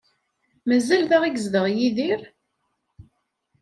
[0.67, 2.21] Mazal da i yezdeɣ Yidir?